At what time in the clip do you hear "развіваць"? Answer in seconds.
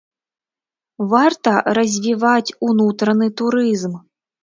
1.81-2.55